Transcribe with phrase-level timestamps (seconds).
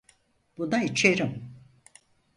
[0.57, 1.51] Buna içerim.